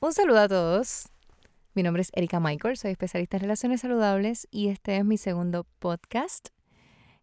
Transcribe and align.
Un 0.00 0.12
saludo 0.12 0.38
a 0.38 0.48
todos. 0.48 1.08
Mi 1.74 1.82
nombre 1.82 2.02
es 2.02 2.12
Erika 2.14 2.38
Michael, 2.38 2.76
soy 2.76 2.92
especialista 2.92 3.36
en 3.36 3.40
relaciones 3.40 3.80
saludables 3.80 4.46
y 4.52 4.68
este 4.68 4.96
es 4.96 5.04
mi 5.04 5.18
segundo 5.18 5.66
podcast 5.80 6.50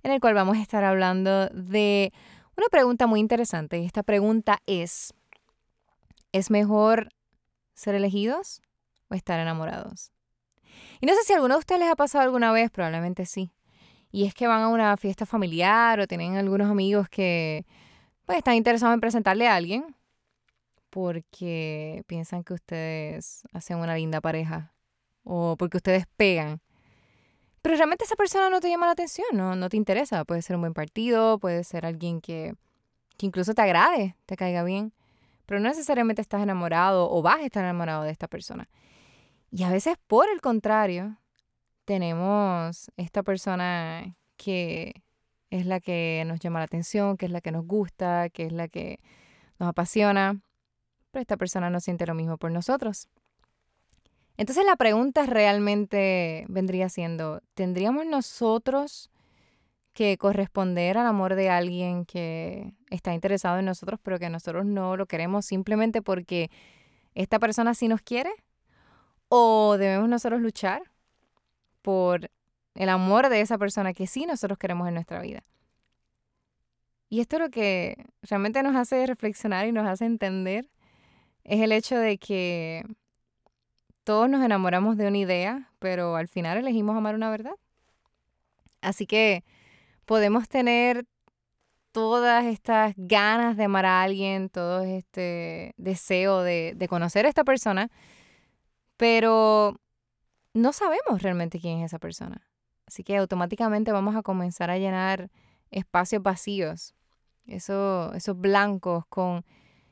en 0.03 0.11
el 0.11 0.19
cual 0.19 0.33
vamos 0.33 0.57
a 0.57 0.61
estar 0.61 0.83
hablando 0.83 1.47
de 1.47 2.11
una 2.57 2.67
pregunta 2.67 3.07
muy 3.07 3.21
interesante. 3.21 3.79
Y 3.79 3.85
esta 3.85 4.03
pregunta 4.03 4.61
es, 4.65 5.13
¿es 6.33 6.51
mejor 6.51 7.13
ser 7.75 7.95
elegidos 7.95 8.61
o 9.07 9.15
estar 9.15 9.39
enamorados? 9.39 10.11
Y 10.99 11.05
no 11.05 11.13
sé 11.13 11.23
si 11.23 11.31
a 11.31 11.37
alguno 11.37 11.53
de 11.53 11.59
ustedes 11.59 11.79
les 11.79 11.89
ha 11.89 11.95
pasado 11.95 12.25
alguna 12.25 12.51
vez, 12.51 12.71
probablemente 12.71 13.25
sí. 13.25 13.53
Y 14.11 14.25
es 14.25 14.33
que 14.33 14.47
van 14.47 14.61
a 14.61 14.67
una 14.67 14.97
fiesta 14.97 15.25
familiar 15.25 16.01
o 16.01 16.07
tienen 16.07 16.35
algunos 16.35 16.69
amigos 16.69 17.07
que 17.07 17.65
pues, 18.25 18.37
están 18.37 18.55
interesados 18.55 18.93
en 18.93 18.99
presentarle 18.99 19.47
a 19.47 19.55
alguien 19.55 19.95
porque 20.95 22.05
piensan 22.07 22.45
que 22.45 22.53
ustedes 22.53 23.43
hacen 23.51 23.79
una 23.79 23.95
linda 23.95 24.21
pareja 24.21 24.73
o 25.25 25.57
porque 25.57 25.75
ustedes 25.75 26.05
pegan. 26.15 26.61
Pero 27.61 27.75
realmente 27.75 28.05
esa 28.05 28.15
persona 28.15 28.49
no 28.49 28.61
te 28.61 28.69
llama 28.69 28.85
la 28.85 28.93
atención, 28.93 29.27
no, 29.33 29.57
no 29.57 29.67
te 29.67 29.75
interesa. 29.75 30.23
Puede 30.23 30.41
ser 30.41 30.55
un 30.55 30.61
buen 30.61 30.73
partido, 30.73 31.37
puede 31.37 31.65
ser 31.65 31.85
alguien 31.85 32.21
que, 32.21 32.53
que 33.17 33.25
incluso 33.25 33.53
te 33.53 33.61
agrade, 33.61 34.15
te 34.25 34.37
caiga 34.37 34.63
bien. 34.63 34.93
Pero 35.45 35.59
no 35.59 35.67
necesariamente 35.67 36.21
estás 36.21 36.41
enamorado 36.41 37.11
o 37.11 37.21
vas 37.21 37.41
a 37.41 37.45
estar 37.45 37.65
enamorado 37.65 38.03
de 38.03 38.11
esta 38.11 38.29
persona. 38.29 38.69
Y 39.51 39.63
a 39.63 39.69
veces, 39.69 39.97
por 40.07 40.29
el 40.29 40.39
contrario, 40.39 41.17
tenemos 41.83 42.89
esta 42.95 43.21
persona 43.21 44.15
que 44.37 45.03
es 45.49 45.65
la 45.65 45.81
que 45.81 46.23
nos 46.25 46.39
llama 46.39 46.59
la 46.59 46.65
atención, 46.65 47.17
que 47.17 47.25
es 47.25 47.33
la 47.33 47.41
que 47.41 47.51
nos 47.51 47.67
gusta, 47.67 48.29
que 48.29 48.45
es 48.45 48.53
la 48.53 48.69
que 48.69 49.01
nos 49.59 49.67
apasiona 49.67 50.39
pero 51.15 51.21
esta 51.21 51.37
persona 51.37 51.69
no 51.69 51.79
siente 51.79 52.05
lo 52.05 52.13
mismo 52.13 52.35
por 52.35 52.51
nosotros. 52.51 53.07
Entonces 54.35 54.65
la 54.65 54.75
pregunta 54.75 55.25
realmente 55.25 56.43
vendría 56.49 56.89
siendo, 56.89 57.41
¿tendríamos 57.53 58.05
nosotros 58.05 59.09
que 59.93 60.17
corresponder 60.17 60.97
al 60.97 61.07
amor 61.07 61.35
de 61.35 61.49
alguien 61.49 62.03
que 62.03 62.73
está 62.89 63.13
interesado 63.13 63.59
en 63.59 63.65
nosotros, 63.65 63.97
pero 64.03 64.19
que 64.19 64.29
nosotros 64.29 64.65
no 64.65 64.97
lo 64.97 65.05
queremos 65.05 65.45
simplemente 65.45 66.01
porque 66.01 66.51
esta 67.13 67.39
persona 67.39 67.75
sí 67.75 67.87
nos 67.87 68.01
quiere? 68.01 68.31
¿O 69.29 69.77
debemos 69.77 70.09
nosotros 70.09 70.41
luchar 70.41 70.81
por 71.81 72.29
el 72.73 72.89
amor 72.89 73.29
de 73.29 73.39
esa 73.39 73.57
persona 73.57 73.93
que 73.93 74.05
sí 74.05 74.25
nosotros 74.25 74.57
queremos 74.57 74.85
en 74.89 74.95
nuestra 74.95 75.21
vida? 75.21 75.43
Y 77.07 77.21
esto 77.21 77.37
es 77.37 77.41
lo 77.41 77.49
que 77.49 78.05
realmente 78.21 78.61
nos 78.63 78.75
hace 78.75 79.05
reflexionar 79.05 79.65
y 79.65 79.71
nos 79.71 79.87
hace 79.87 80.03
entender 80.03 80.67
es 81.45 81.61
el 81.61 81.71
hecho 81.71 81.97
de 81.97 82.17
que 82.17 82.83
todos 84.03 84.29
nos 84.29 84.43
enamoramos 84.43 84.97
de 84.97 85.07
una 85.07 85.17
idea, 85.17 85.71
pero 85.79 86.15
al 86.15 86.27
final 86.27 86.57
elegimos 86.57 86.97
amar 86.97 87.15
una 87.15 87.29
verdad. 87.29 87.55
Así 88.81 89.05
que 89.05 89.43
podemos 90.05 90.47
tener 90.49 91.05
todas 91.91 92.45
estas 92.45 92.93
ganas 92.97 93.57
de 93.57 93.63
amar 93.63 93.85
a 93.85 94.01
alguien, 94.01 94.49
todo 94.49 94.81
este 94.81 95.73
deseo 95.77 96.41
de, 96.41 96.73
de 96.75 96.87
conocer 96.87 97.25
a 97.25 97.29
esta 97.29 97.43
persona, 97.43 97.89
pero 98.97 99.79
no 100.53 100.73
sabemos 100.73 101.21
realmente 101.21 101.59
quién 101.59 101.79
es 101.79 101.85
esa 101.85 101.99
persona. 101.99 102.47
Así 102.87 103.03
que 103.03 103.17
automáticamente 103.17 103.91
vamos 103.91 104.15
a 104.15 104.23
comenzar 104.23 104.69
a 104.69 104.77
llenar 104.77 105.29
espacios 105.71 106.21
vacíos, 106.21 106.95
esos 107.45 108.11
blancos 108.35 109.05
con 109.07 109.45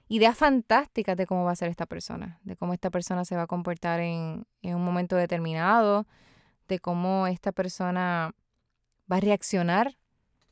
ideas 0.08 0.38
fantásticas 0.38 1.18
de 1.18 1.26
cómo 1.26 1.46
va 1.46 1.52
a 1.52 1.56
ser 1.56 1.70
esta 1.70 1.86
persona, 1.86 2.40
de 2.44 2.56
cómo 2.56 2.73
esta 2.73 2.90
persona 2.90 3.26
se 3.26 3.36
va 3.36 3.44
a 3.44 3.48
comportar 3.48 4.00
en, 4.00 4.45
un 4.62 4.84
momento 4.84 5.16
determinado, 5.16 6.06
de 6.68 6.80
cómo 6.80 7.28
esta 7.28 7.52
persona 7.52 8.34
va 9.12 9.18
a 9.18 9.20
reaccionar 9.20 9.98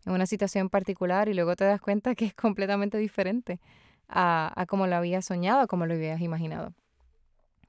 en 0.05 0.13
una 0.13 0.25
situación 0.25 0.69
particular 0.69 1.29
y 1.29 1.33
luego 1.33 1.55
te 1.55 1.65
das 1.65 1.79
cuenta 1.79 2.15
que 2.15 2.25
es 2.25 2.33
completamente 2.33 2.97
diferente 2.97 3.59
a, 4.07 4.51
a 4.55 4.65
como 4.65 4.87
lo 4.87 4.95
habías 4.95 5.25
soñado, 5.25 5.61
a 5.61 5.67
como 5.67 5.85
lo 5.85 5.93
habías 5.93 6.21
imaginado. 6.21 6.73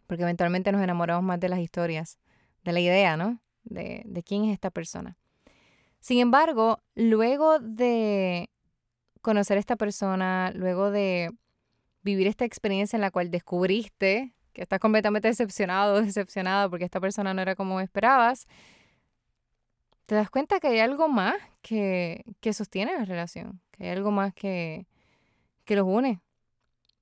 Porque 0.06 0.22
eventualmente 0.22 0.72
nos 0.72 0.82
enamoramos 0.82 1.24
más 1.24 1.40
de 1.40 1.48
las 1.48 1.60
historias, 1.60 2.18
de 2.64 2.72
la 2.72 2.80
idea, 2.80 3.16
¿no? 3.16 3.40
De, 3.64 4.02
de 4.06 4.22
quién 4.22 4.44
es 4.44 4.52
esta 4.52 4.70
persona. 4.70 5.16
Sin 6.00 6.18
embargo, 6.18 6.80
luego 6.94 7.60
de 7.60 8.50
conocer 9.20 9.56
esta 9.56 9.76
persona, 9.76 10.50
luego 10.54 10.90
de 10.90 11.30
vivir 12.02 12.26
esta 12.26 12.44
experiencia 12.44 12.96
en 12.96 13.00
la 13.00 13.10
cual 13.10 13.30
descubriste 13.30 14.34
que 14.52 14.62
estás 14.62 14.80
completamente 14.80 15.28
decepcionado 15.28 15.94
o 15.94 16.02
decepcionada 16.02 16.68
porque 16.68 16.84
esta 16.84 17.00
persona 17.00 17.34
no 17.34 17.42
era 17.42 17.54
como 17.54 17.80
esperabas, 17.80 18.46
te 20.06 20.14
das 20.14 20.30
cuenta 20.30 20.60
que 20.60 20.68
hay 20.68 20.80
algo 20.80 21.08
más 21.08 21.36
que, 21.62 22.24
que 22.40 22.52
sostiene 22.52 22.92
la 22.92 23.04
relación, 23.04 23.60
que 23.70 23.84
hay 23.84 23.90
algo 23.90 24.10
más 24.10 24.34
que, 24.34 24.86
que 25.64 25.76
los 25.76 25.86
une. 25.86 26.20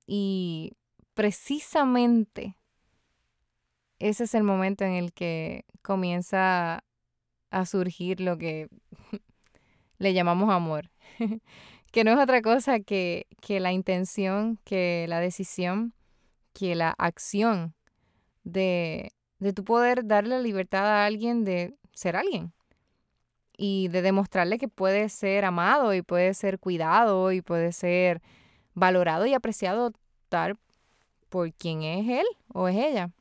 Y 0.05 0.73
precisamente 1.13 2.55
ese 3.99 4.23
es 4.23 4.33
el 4.33 4.43
momento 4.43 4.83
en 4.83 4.93
el 4.93 5.13
que 5.13 5.65
comienza 5.81 6.83
a 7.51 7.65
surgir 7.65 8.19
lo 8.19 8.37
que 8.37 8.67
le 9.99 10.13
llamamos 10.13 10.49
amor. 10.49 10.89
que 11.91 12.03
no 12.03 12.11
es 12.11 12.17
otra 12.17 12.41
cosa 12.41 12.79
que, 12.79 13.27
que 13.41 13.59
la 13.59 13.71
intención, 13.71 14.59
que 14.63 15.05
la 15.07 15.19
decisión, 15.19 15.93
que 16.53 16.75
la 16.75 16.93
acción 16.97 17.75
de, 18.43 19.11
de 19.39 19.53
tu 19.53 19.63
poder 19.63 20.05
darle 20.05 20.35
la 20.35 20.41
libertad 20.41 20.85
a 20.85 21.05
alguien 21.05 21.43
de 21.43 21.75
ser 21.93 22.15
alguien 22.15 22.53
y 23.57 23.89
de 23.89 24.01
demostrarle 24.01 24.57
que 24.57 24.67
puede 24.67 25.09
ser 25.09 25.45
amado 25.45 25.93
y 25.93 26.01
puede 26.01 26.33
ser 26.33 26.59
cuidado 26.59 27.31
y 27.31 27.41
puede 27.41 27.73
ser 27.73 28.21
valorado 28.73 29.25
y 29.25 29.33
apreciado 29.33 29.91
tal 30.29 30.57
por 31.29 31.53
quien 31.53 31.83
es 31.83 32.07
él 32.07 32.25
o 32.53 32.67
es 32.67 32.77
ella. 32.77 33.11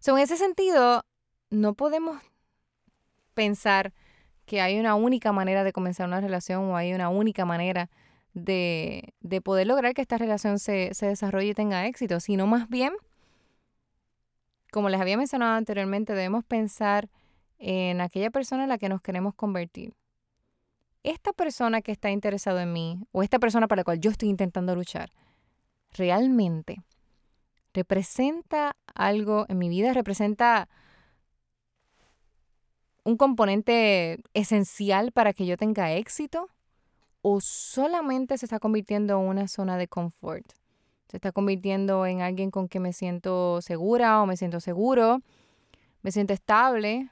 So, 0.00 0.16
en 0.16 0.22
ese 0.22 0.36
sentido, 0.36 1.04
no 1.50 1.74
podemos 1.74 2.20
pensar 3.34 3.92
que 4.46 4.60
hay 4.60 4.78
una 4.78 4.94
única 4.94 5.32
manera 5.32 5.64
de 5.64 5.72
comenzar 5.72 6.06
una 6.06 6.20
relación 6.20 6.64
o 6.64 6.76
hay 6.76 6.94
una 6.94 7.08
única 7.08 7.44
manera 7.44 7.90
de, 8.32 9.14
de 9.20 9.40
poder 9.40 9.66
lograr 9.66 9.92
que 9.92 10.02
esta 10.02 10.18
relación 10.18 10.58
se, 10.58 10.94
se 10.94 11.06
desarrolle 11.06 11.48
y 11.48 11.54
tenga 11.54 11.86
éxito, 11.86 12.20
sino 12.20 12.46
más 12.46 12.68
bien, 12.68 12.92
como 14.70 14.88
les 14.88 15.00
había 15.00 15.16
mencionado 15.16 15.56
anteriormente, 15.56 16.14
debemos 16.14 16.44
pensar 16.44 17.08
en 17.58 18.00
aquella 18.00 18.30
persona 18.30 18.64
en 18.64 18.68
la 18.68 18.78
que 18.78 18.88
nos 18.88 19.00
queremos 19.02 19.34
convertir. 19.34 19.94
Esta 21.02 21.32
persona 21.32 21.82
que 21.82 21.92
está 21.92 22.10
interesado 22.10 22.60
en 22.60 22.72
mí 22.72 23.00
o 23.12 23.22
esta 23.22 23.38
persona 23.38 23.68
para 23.68 23.80
la 23.80 23.84
cual 23.84 24.00
yo 24.00 24.10
estoy 24.10 24.28
intentando 24.28 24.74
luchar, 24.74 25.12
realmente 25.92 26.82
representa 27.72 28.76
algo 28.94 29.46
en 29.48 29.58
mi 29.58 29.68
vida, 29.68 29.92
representa 29.92 30.68
un 33.06 33.16
componente 33.16 34.18
esencial 34.34 35.12
para 35.12 35.32
que 35.32 35.46
yo 35.46 35.56
tenga 35.56 35.92
éxito? 35.92 36.50
¿O 37.22 37.40
solamente 37.40 38.36
se 38.36 38.46
está 38.46 38.58
convirtiendo 38.58 39.20
en 39.20 39.28
una 39.28 39.46
zona 39.46 39.78
de 39.78 39.86
confort? 39.86 40.44
Se 41.08 41.18
está 41.18 41.30
convirtiendo 41.30 42.04
en 42.04 42.20
alguien 42.20 42.50
con 42.50 42.68
que 42.68 42.80
me 42.80 42.92
siento 42.92 43.62
segura 43.62 44.20
o 44.20 44.26
me 44.26 44.36
siento 44.36 44.58
seguro, 44.58 45.22
me 46.02 46.10
siento 46.10 46.32
estable, 46.32 47.08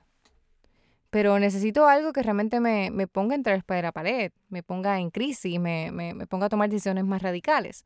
pero 1.10 1.38
necesito 1.38 1.86
algo 1.86 2.12
que 2.12 2.24
realmente 2.24 2.58
me, 2.58 2.90
me 2.90 3.06
ponga 3.06 3.36
entre 3.36 3.54
y 3.56 3.82
la 3.82 3.92
pared, 3.92 4.32
me 4.48 4.64
ponga 4.64 4.98
en 4.98 5.10
crisis, 5.10 5.60
me, 5.60 5.92
me 5.92 6.26
ponga 6.26 6.46
a 6.46 6.48
tomar 6.48 6.68
decisiones 6.68 7.04
más 7.04 7.22
radicales. 7.22 7.84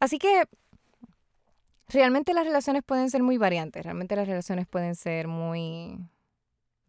Así 0.00 0.18
que 0.18 0.44
realmente 1.88 2.32
las 2.32 2.46
relaciones 2.46 2.82
pueden 2.82 3.10
ser 3.10 3.22
muy 3.22 3.36
variantes, 3.36 3.84
realmente 3.84 4.16
las 4.16 4.26
relaciones 4.26 4.66
pueden 4.66 4.94
ser 4.94 5.28
muy 5.28 5.98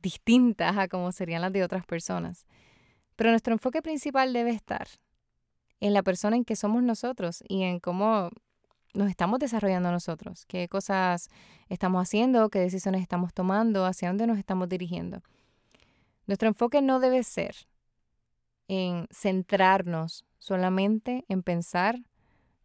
distintas 0.02 0.78
a 0.78 0.88
como 0.88 1.12
serían 1.12 1.42
las 1.42 1.54
de 1.54 1.64
otras 1.64 1.86
personas. 1.86 2.46
Pero 3.16 3.32
nuestro 3.32 3.54
enfoque 3.54 3.82
principal 3.82 4.34
debe 4.34 4.52
estar 4.52 4.88
en 5.80 5.94
la 5.94 6.04
persona 6.04 6.36
en 6.36 6.46
que 6.46 6.56
somos 6.56 6.84
nosotros 6.84 7.44
y 7.48 7.64
en 7.64 7.80
cómo 7.80 8.30
nos 8.94 9.10
estamos 9.10 9.40
desarrollando 9.40 9.92
nosotros, 9.92 10.46
qué 10.46 10.68
cosas 10.68 11.30
estamos 11.68 12.02
haciendo, 12.02 12.50
qué 12.50 12.60
decisiones 12.60 13.02
estamos 13.02 13.34
tomando, 13.34 13.86
hacia 13.86 14.10
dónde 14.10 14.28
nos 14.28 14.38
estamos 14.38 14.68
dirigiendo. 14.68 15.22
Nuestro 16.26 16.48
enfoque 16.48 16.82
no 16.82 17.00
debe 17.00 17.24
ser 17.24 17.56
en 18.68 19.08
centrarnos 19.12 20.26
solamente 20.38 21.26
en 21.28 21.44
pensar 21.44 22.00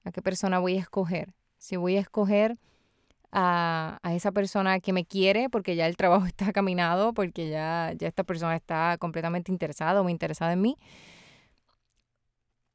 a 0.04 0.12
qué 0.12 0.22
persona 0.22 0.58
voy 0.58 0.76
a 0.76 0.81
escoger. 0.81 1.34
Si 1.58 1.76
voy 1.76 1.96
a 1.96 2.00
escoger 2.00 2.58
a, 3.34 3.98
esa 4.14 4.32
persona 4.32 4.81
que 4.81 4.92
me 4.92 5.04
quiere 5.04 5.50
porque 5.50 5.76
ya 5.76 5.86
el 5.86 5.96
trabajo 5.96 6.25
está 6.26 6.52
caminado, 6.52 7.12
porque 7.12 7.50
ya, 7.50 7.92
ya 7.96 8.08
esta 8.08 8.25
persona 8.25 8.56
está 8.56 8.96
completamente 8.98 9.52
interesada 9.52 10.00
o 10.00 10.08
interesada 10.08 10.52
en 10.52 10.60
mí. 10.62 10.76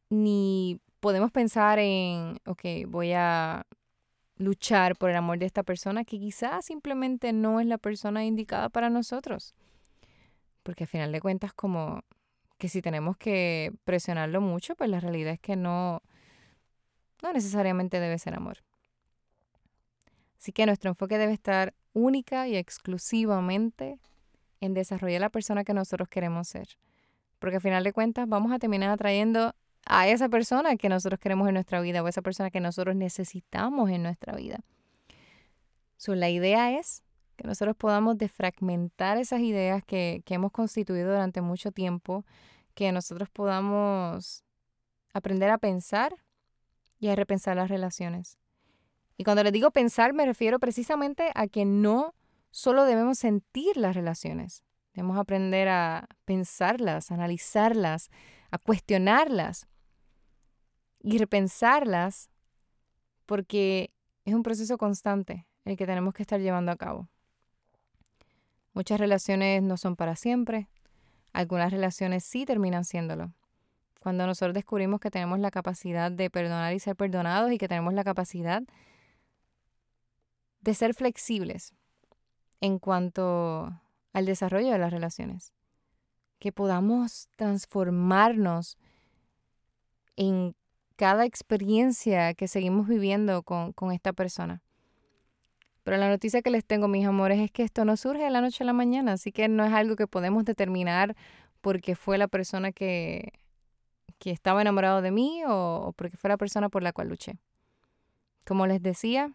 Ni 0.10 0.80
podemos 1.00 1.32
pensar 1.32 1.80
en, 1.80 2.40
ok, 2.46 2.64
voy 2.88 3.14
a 3.14 3.66
luchar 4.38 4.96
por 4.98 5.10
el 5.10 5.16
amor 5.16 5.38
de 5.40 5.46
esta 5.46 5.64
persona 5.64 6.04
que 6.04 6.20
quizás 6.20 6.66
simplemente 6.66 7.34
no 7.34 7.60
es 7.60 7.68
la 7.68 7.78
persona 7.78 8.26
indicada 8.26 8.70
para 8.70 8.90
nosotros. 8.90 9.54
Porque 10.64 10.84
al 10.84 10.90
final 10.90 11.12
de 11.12 11.22
cuentas, 11.22 11.54
como 11.54 12.04
que 12.58 12.70
si 12.70 12.82
tenemos 12.82 13.18
que 13.18 13.72
presionarlo 13.86 14.42
mucho, 14.42 14.76
pues 14.76 14.90
la 14.90 15.00
realidad 15.00 15.34
es 15.34 15.40
que 15.40 15.56
no, 15.56 16.02
no 17.22 17.34
necesariamente 17.34 18.00
debe 18.00 18.20
ser 18.20 18.36
amor. 18.36 18.58
Así 20.40 20.54
que 20.54 20.66
nuestro 20.66 20.90
enfoque 20.90 21.18
debe 21.18 21.34
estar 21.34 21.74
única 21.94 22.48
y 22.48 22.56
exclusivamente 22.56 24.00
en 24.62 24.74
desarrollar 24.74 25.22
la 25.22 25.30
persona 25.30 25.64
que 25.64 25.74
nosotros 25.74 26.08
queremos 26.08 26.48
ser. 26.48 26.78
Porque 27.40 27.58
al 27.58 27.62
final 27.62 27.84
de 27.84 27.94
cuentas 27.94 28.28
vamos 28.28 28.52
a 28.54 28.60
terminar 28.60 28.90
atrayendo 28.90 29.54
a 29.86 30.08
esa 30.08 30.30
persona 30.30 30.78
que 30.78 30.90
nosotros 30.90 31.20
queremos 31.20 31.48
en 31.48 31.56
nuestra 31.56 31.82
vida 31.82 32.02
o 32.02 32.08
esa 32.08 32.22
persona 32.22 32.52
que 32.52 32.62
nosotros 32.62 32.96
necesitamos 32.96 33.90
en 33.90 34.04
nuestra 34.04 34.36
vida. 34.36 34.60
la 36.08 36.30
idea 36.30 36.78
es 36.78 37.04
que 37.36 37.48
nosotros 37.48 37.76
podamos 37.76 38.18
defragmentar 38.18 39.18
esas 39.18 39.42
ideas 39.42 39.84
que, 39.84 40.22
que 40.26 40.34
hemos 40.36 40.52
constituido 40.52 41.12
durante 41.12 41.42
mucho 41.42 41.72
tiempo, 41.72 42.26
que 42.76 42.92
nosotros 42.92 43.30
podamos 43.30 44.44
aprender 45.14 45.50
a 45.50 45.58
pensar 45.58 46.16
y 47.00 47.08
a 47.08 47.16
repensar 47.16 47.58
las 47.58 47.70
relaciones. 47.70 48.38
Y 49.20 49.26
cuando 49.26 49.44
les 49.44 49.52
digo 49.52 49.70
pensar, 49.72 50.14
me 50.14 50.26
refiero 50.26 50.60
precisamente 50.60 51.30
a 51.36 51.48
que 51.48 51.66
no 51.66 52.16
solo 52.52 52.86
debemos 52.86 53.20
sentir 53.20 53.76
las 53.76 53.94
relaciones, 53.94 54.64
debemos 54.94 55.18
aprender 55.18 55.68
a 55.68 56.08
pensarlas, 56.24 57.12
a 57.12 57.16
analizarlas, 57.16 58.12
a 58.50 58.58
cuestionarlas 58.58 59.68
y 61.02 61.18
repensarlas 61.18 62.30
porque 63.26 63.92
es 64.24 64.34
un 64.34 64.42
proceso 64.42 64.78
constante 64.78 65.46
el 65.66 65.76
que 65.76 65.86
tenemos 65.86 66.14
que 66.14 66.24
estar 66.24 66.40
llevando 66.40 66.72
a 66.72 66.78
cabo. 66.78 67.10
Muchas 68.72 69.02
relaciones 69.02 69.62
no 69.62 69.76
son 69.76 69.98
para 69.98 70.16
siempre, 70.16 70.70
algunas 71.34 71.72
relaciones 71.74 72.24
sí 72.24 72.46
terminan 72.46 72.86
siéndolo. 72.86 73.34
Cuando 74.00 74.26
nosotros 74.26 74.54
descubrimos 74.54 75.02
que 75.02 75.12
tenemos 75.12 75.40
la 75.40 75.52
capacidad 75.52 76.10
de 76.10 76.30
perdonar 76.30 76.74
y 76.74 76.80
ser 76.80 76.96
perdonados 76.96 77.52
y 77.52 77.58
que 77.58 77.68
tenemos 77.68 77.94
la 77.94 78.06
capacidad 78.06 78.64
de 80.62 80.74
ser 80.74 80.94
flexibles 80.94 81.74
en 82.62 82.80
cuanto 82.80 83.74
al 84.14 84.26
desarrollo 84.26 84.72
de 84.72 84.78
las 84.78 84.92
relaciones. 84.92 85.54
Que 86.40 86.52
podamos 86.52 87.28
transformarnos 87.36 88.78
en 90.16 90.56
cada 90.96 91.26
experiencia 91.26 92.34
que 92.34 92.48
seguimos 92.48 92.88
viviendo 92.88 93.44
con, 93.44 93.72
con, 93.74 93.92
esta 93.92 94.12
persona. 94.14 94.62
Pero 95.84 95.98
la 95.98 96.10
noticia 96.10 96.42
que 96.42 96.50
les 96.50 96.66
tengo, 96.66 96.88
mis 96.88 97.06
amores, 97.06 97.40
es 97.40 97.52
que 97.52 97.64
esto 97.64 97.86
no 97.86 97.96
surge 97.96 98.24
de 98.24 98.30
la 98.30 98.42
noche 98.42 98.64
a 98.64 98.66
la 98.66 98.74
mañana, 98.74 99.14
así 99.14 99.32
que 99.32 99.48
no 99.48 99.64
es 99.64 99.72
algo 99.74 99.96
que 99.96 100.08
podemos 100.08 100.44
determinar 100.44 101.16
porque 101.62 101.96
fue 101.96 102.18
la 102.18 102.28
persona 102.28 102.72
que, 102.72 103.32
que 104.20 104.32
estaba 104.32 104.62
enamorado 104.62 105.02
de 105.02 105.12
mí 105.12 105.42
o 105.48 105.94
porque 105.96 106.18
fue 106.18 106.30
la 106.30 106.38
persona 106.38 106.70
por 106.70 106.84
la 106.84 106.92
cual 106.92 107.08
luché. 107.08 107.38
Como 108.46 108.68
les 108.68 108.82
decía, 108.82 109.32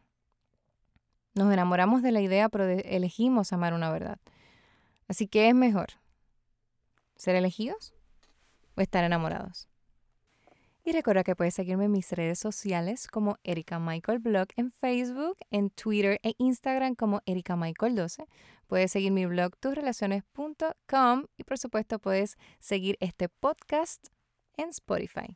nos 1.34 1.52
enamoramos 1.52 2.02
de 2.02 2.12
la 2.12 2.20
idea, 2.20 2.48
pero 2.48 2.64
elegimos 2.64 3.52
amar 3.52 3.74
una 3.74 3.90
verdad. 3.90 4.18
Así 5.08 5.26
que 5.26 5.48
es 5.48 5.54
mejor 5.54 5.88
ser 7.16 7.36
elegidos 7.36 7.94
o 8.76 8.80
estar 8.80 9.04
enamorados. 9.04 9.68
Y 10.86 10.92
recuerda 10.92 11.24
que 11.24 11.34
puedes 11.34 11.54
seguirme 11.54 11.86
en 11.86 11.92
mis 11.92 12.12
redes 12.12 12.38
sociales 12.38 13.06
como 13.06 13.38
Erika 13.42 13.78
Michael 13.78 14.18
Blog 14.18 14.48
en 14.56 14.70
Facebook, 14.70 15.38
en 15.50 15.70
Twitter 15.70 16.20
e 16.22 16.34
Instagram 16.36 16.94
como 16.94 17.22
Erika 17.24 17.56
Michael 17.56 17.94
12. 17.94 18.26
Puedes 18.66 18.92
seguir 18.92 19.10
mi 19.10 19.24
blog 19.24 19.56
tusrelaciones.com 19.56 21.24
y 21.38 21.44
por 21.44 21.58
supuesto 21.58 21.98
puedes 21.98 22.36
seguir 22.58 22.98
este 23.00 23.30
podcast 23.30 24.08
en 24.58 24.68
Spotify. 24.68 25.34